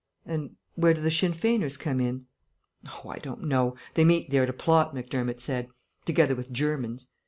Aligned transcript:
"And 0.25 0.55
where 0.73 0.95
do 0.95 1.01
the 1.01 1.11
Sinn 1.11 1.31
Feiners 1.33 1.77
come 1.77 1.99
in?" 2.01 2.25
"Oh, 2.87 3.09
I 3.09 3.19
don't 3.19 3.43
know. 3.43 3.75
They 3.93 4.03
meet 4.03 4.31
there 4.31 4.47
to 4.47 4.51
plot, 4.53 4.95
Macdermott 4.95 5.41
said. 5.41 5.67
Together 6.05 6.33
with 6.35 6.51
Germans. 6.51 7.09